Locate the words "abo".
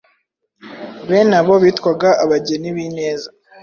1.39-1.53